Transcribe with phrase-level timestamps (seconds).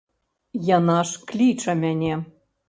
[0.77, 2.13] Яна ж кліча мяне.